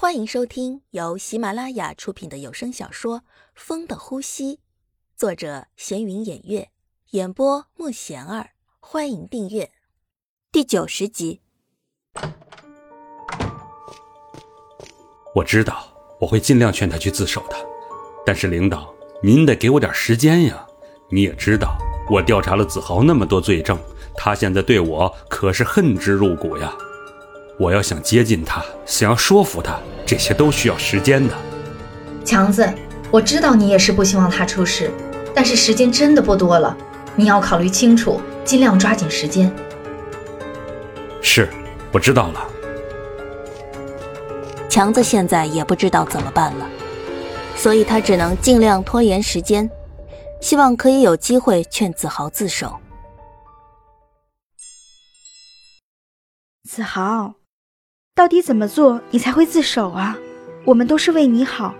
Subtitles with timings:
[0.00, 3.18] 欢迎收听由喜马拉雅出品的有声小说
[3.56, 4.54] 《风的呼吸》，
[5.16, 6.68] 作者闲云掩月，
[7.10, 8.50] 演播慕贤儿。
[8.78, 9.72] 欢迎订阅
[10.52, 11.40] 第九十集。
[15.34, 15.88] 我知道
[16.20, 17.56] 我会尽量劝他去自首的，
[18.24, 20.64] 但是领导，您得给我点时间呀！
[21.10, 21.76] 你也知道，
[22.08, 23.76] 我调查了子豪那么多罪证，
[24.16, 26.72] 他现在对我可是恨之入骨呀。
[27.58, 31.34] 我要想接近他，想要说服他，这些都需要时间的。
[32.24, 32.72] 强子，
[33.10, 34.92] 我知道你也是不希望他出事，
[35.34, 36.76] 但是时间真的不多了，
[37.16, 39.52] 你要考虑清楚，尽量抓紧时间。
[41.20, 41.48] 是，
[41.90, 42.48] 我知道了。
[44.68, 46.66] 强子现在也不知道怎么办了，
[47.56, 49.68] 所以他只能尽量拖延时间，
[50.40, 52.78] 希望可以有机会劝子豪自首。
[56.62, 57.34] 子豪。
[58.18, 60.18] 到底怎么做你才会自首啊？
[60.64, 61.72] 我们都是为你好，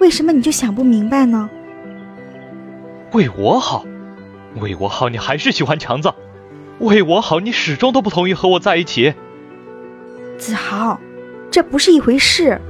[0.00, 1.48] 为什么你就想不明白呢？
[3.12, 3.86] 为我好，
[4.56, 6.10] 为我好，你还是喜欢强子；
[6.80, 9.14] 为我好，你始终都不同意和我在一起。
[10.36, 11.00] 子豪，
[11.50, 12.60] 这不是一回事。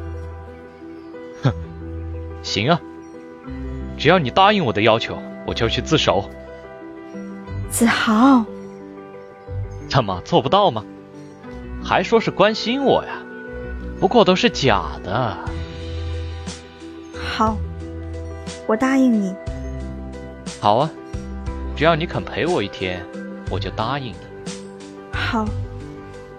[1.43, 1.53] 哼，
[2.45, 2.81] 行啊，
[3.99, 6.31] 只要你答应我的要求，我就去自首。
[7.69, 8.45] 子豪，
[9.89, 10.85] 怎么做不到吗？
[11.89, 13.23] 还说是关心我呀，
[13.99, 15.39] 不过都是假的。
[17.19, 17.57] 好，
[18.67, 19.35] 我答应你。
[20.61, 20.91] 好啊，
[21.75, 23.03] 只要你肯陪我一天，
[23.49, 24.17] 我就答应你。
[25.15, 25.47] 好，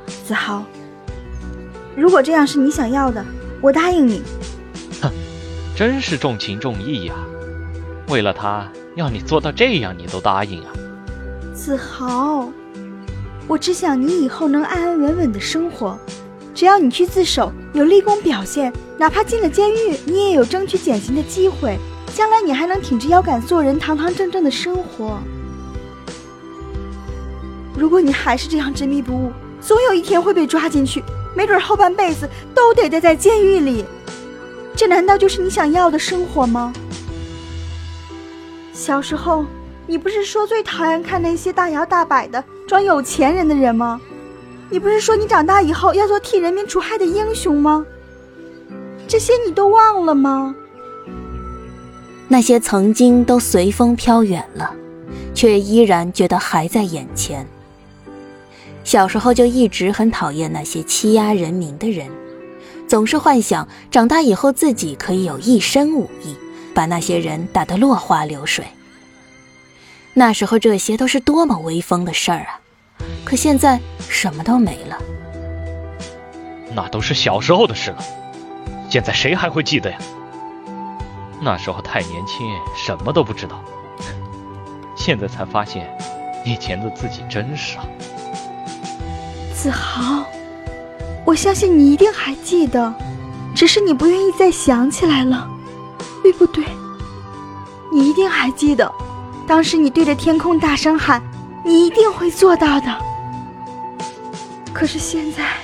[0.05, 0.63] 子豪，
[1.95, 3.25] 如果这样是你想要的，
[3.59, 4.21] 我答应你。
[5.01, 5.11] 哼，
[5.75, 7.15] 真是重情重义呀！
[8.07, 10.69] 为了他，要你做到这样，你都答应啊？
[11.55, 12.47] 子豪。
[13.49, 15.97] 我只想你以后能安安稳稳的生活，
[16.53, 21.79] 只要你去自首，有立功表现，哪怕进了监狱，你也有争取减刑的机会。
[22.13, 25.17] 将来你还能挺直腰杆做人，堂堂正正的生活。
[27.75, 31.03] 如果你还是这样执迷不悟，总有一天会被抓进去，
[31.35, 33.83] 没准后半辈子都得待在监狱里。
[34.75, 36.71] 这难道就是你想要的生活吗？
[38.73, 39.43] 小时候。
[39.89, 43.99] 你不是说最讨厌看那些大摇大摆的装有钱人的人吗？
[44.69, 47.83] 你不是说你长大以后要做替人民除害的英雄吗？
[49.07, 50.53] 这些你都忘了吗？
[52.27, 54.71] 那些曾经都随风飘远了，
[55.33, 57.47] 却依然觉得还在眼前。
[58.83, 62.07] 小时候就一直很讨厌那些欺压人民的人，
[62.87, 66.35] 总是幻想长大以后自己可以有一身武艺，
[66.75, 68.63] 把那些人打得落花流水。
[70.13, 72.59] 那时候这些都是多么威风的事儿啊！
[73.23, 74.97] 可现在什么都没了。
[76.73, 78.03] 那都是小时候的事了，
[78.89, 79.97] 现在谁还会记得呀？
[81.41, 83.63] 那时候太年轻，什么都不知道。
[84.95, 85.89] 现在才发现，
[86.43, 87.79] 以前的自己真傻。
[89.53, 90.25] 子豪，
[91.25, 92.93] 我相信你一定还记得，
[93.55, 95.49] 只是你不愿意再想起来了，
[96.21, 96.63] 对不对？
[97.91, 98.91] 你一定还记得。
[99.49, 101.19] 当时你对着天空大声喊
[101.65, 102.95] ：“你一定会做到的。”
[104.71, 105.57] 可是现在，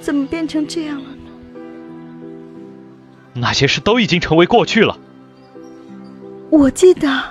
[0.00, 1.30] 怎么变成这样了呢？
[3.34, 4.98] 那些事都已经成为过去了。
[6.48, 7.22] 我记得，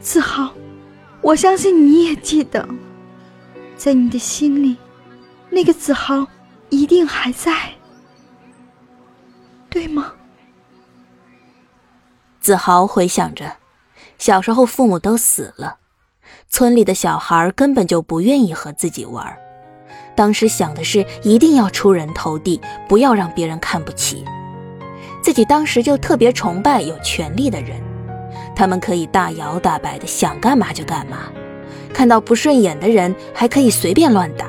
[0.00, 0.50] 子豪，
[1.20, 2.66] 我相信你也记得，
[3.76, 4.74] 在你的心里，
[5.50, 6.26] 那个子豪
[6.70, 7.74] 一定还在，
[9.68, 10.14] 对吗？
[12.40, 13.54] 子豪回想着。
[14.18, 15.76] 小时候，父母都死了，
[16.48, 19.36] 村里的小孩根本就不愿意和自己玩。
[20.16, 24.24] 当时想的是一定要出人头地，不要让别人看不起。
[25.22, 27.80] 自己当时就特别崇拜有权力的人，
[28.54, 31.18] 他们可以大摇大摆的想干嘛就干嘛，
[31.92, 34.46] 看到不顺眼的人还可以随便乱打。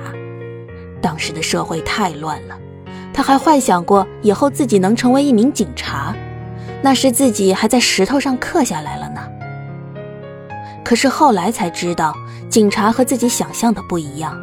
[1.01, 2.57] 当时的社会太乱了，
[3.13, 6.15] 他还幻想过以后自己能成为一名警察，
[6.81, 9.21] 那时自己还在石头上刻下来了呢。
[10.85, 12.15] 可是后来才知道，
[12.47, 14.39] 警察和自己想象的不一样。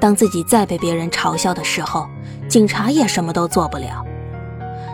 [0.00, 2.08] 当自己再被别人嘲笑的时候，
[2.48, 4.02] 警察也什么都做不了。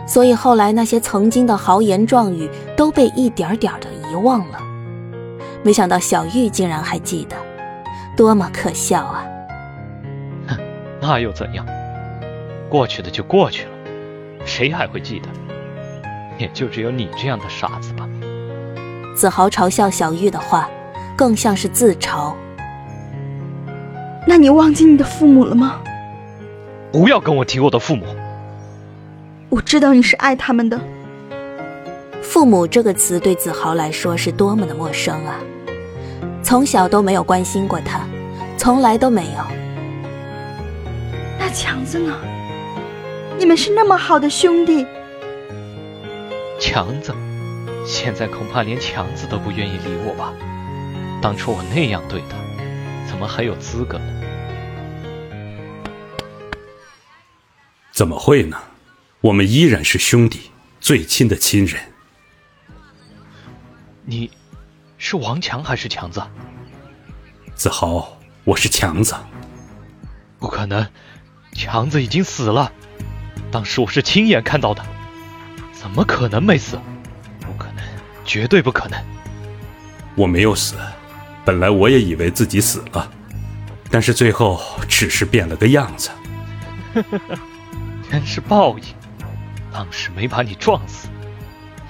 [0.05, 4.59] 所以后来那些曾经的豪言壮语都被一点点的遗忘了。
[5.63, 7.37] 没想到小玉竟然还记得，
[8.17, 9.25] 多么可笑啊！
[10.47, 10.57] 哼，
[11.01, 11.65] 那又怎样？
[12.69, 13.71] 过去的就过去了，
[14.45, 15.29] 谁还会记得？
[16.37, 18.05] 也就只有你这样的傻子吧。
[19.15, 20.69] 子豪嘲笑小玉的话，
[21.15, 22.33] 更像是自嘲。
[24.27, 25.79] 那你忘记你的父母了吗？
[26.91, 28.05] 不要跟我提我的父母。
[29.49, 30.79] 我知道你是爱他们的。
[32.21, 35.39] 父母这个词对子豪来说是多么的陌生啊！
[36.43, 38.01] 从小都没有关心过他，
[38.57, 39.43] 从来都没有。
[41.39, 42.13] 那强子呢？
[43.37, 44.85] 你们是那么好的兄弟。
[46.59, 47.13] 强子，
[47.85, 50.33] 现在恐怕连强子都不愿意理我吧？
[51.21, 52.35] 当初我那样对他，
[53.07, 54.23] 怎么还有资格呢？
[57.91, 58.57] 怎么会呢？
[59.21, 61.81] 我们依然是兄弟，最亲的亲人。
[64.03, 64.31] 你，
[64.97, 66.21] 是王强还是强子？
[67.55, 69.15] 子豪，我是强子。
[70.39, 70.87] 不可能，
[71.53, 72.71] 强子已经死了。
[73.51, 74.83] 当时我是亲眼看到的，
[75.71, 76.79] 怎么可能没死？
[78.25, 78.99] 绝对不可能。
[80.15, 80.75] 我没有死，
[81.45, 83.09] 本来我也以为自己死了，
[83.89, 86.09] 但是最后只是变了个样子。
[88.09, 88.85] 真是报应，
[89.71, 91.07] 当时没把你撞死，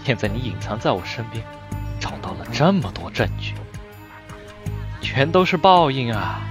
[0.04, 1.44] 现在你隐藏在我身边，
[2.00, 3.54] 找到了这么多证据，
[5.02, 6.42] 全都是报应啊！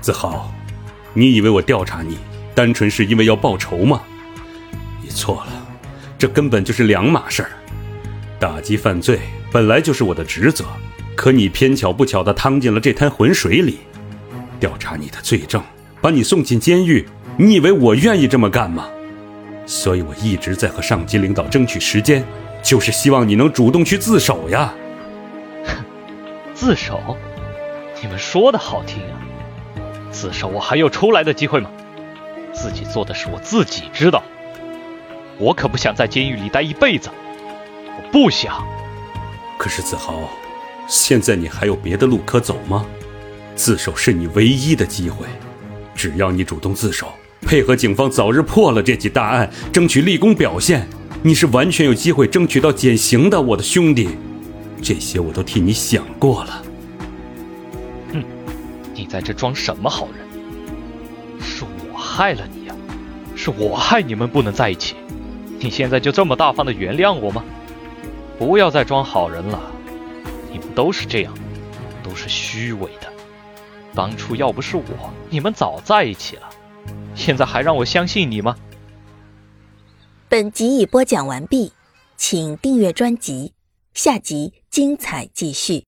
[0.00, 0.52] 子豪，
[1.14, 2.18] 你以为我调查你，
[2.54, 4.02] 单纯是因为要报仇吗？
[5.00, 5.52] 你错了，
[6.16, 7.50] 这根本就是两码事儿。
[8.42, 9.20] 打击犯罪
[9.52, 10.64] 本来就是我的职责，
[11.14, 13.78] 可你偏巧不巧的趟进了这滩浑水里，
[14.58, 15.62] 调查你的罪证，
[16.00, 17.06] 把你送进监狱。
[17.36, 18.88] 你以为我愿意这么干吗？
[19.64, 22.24] 所以我一直在和上级领导争取时间，
[22.64, 24.74] 就是希望你能主动去自首呀。
[25.64, 25.76] 哼，
[26.52, 27.16] 自首？
[28.02, 29.22] 你们说的好听啊，
[30.10, 31.70] 自首我还有出来的机会吗？
[32.52, 34.20] 自己做的事我自己知道，
[35.38, 37.08] 我可不想在监狱里待一辈子，
[37.96, 38.64] 我不想。
[39.58, 40.28] 可是子豪，
[40.88, 42.84] 现在你还有别的路可走吗？
[43.54, 45.26] 自首是你唯一的机会，
[45.94, 47.12] 只要你主动自首。
[47.42, 50.88] 配合警方早日破了这起大案，争取立功表现，
[51.22, 54.08] 你是完全有机会争取到减刑的，我的兄弟。
[54.80, 56.62] 这些我都替你想过了。
[58.12, 58.24] 哼，
[58.94, 60.26] 你在这装什么好人？
[61.40, 62.74] 是我害了你呀，
[63.36, 64.94] 是我害你们不能在一起。
[65.58, 67.44] 你现在就这么大方的原谅我吗？
[68.44, 69.72] 不要再装好人了，
[70.50, 71.32] 你们都是这样，
[72.02, 73.06] 都是虚伪的。
[73.94, 74.82] 当初要不是我，
[75.30, 76.50] 你们早在一起了。
[77.14, 78.56] 现在还让我相信你吗？
[80.28, 81.72] 本集已播讲完毕，
[82.16, 83.52] 请订阅专辑，
[83.94, 85.84] 下集精彩继续。